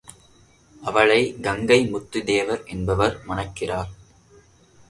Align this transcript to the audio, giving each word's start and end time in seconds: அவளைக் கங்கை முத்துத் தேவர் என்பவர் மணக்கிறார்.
அவளைக் 0.81 1.43
கங்கை 1.43 1.87
முத்துத் 1.87 2.25
தேவர் 2.25 2.63
என்பவர் 2.65 3.21
மணக்கிறார். 3.25 3.89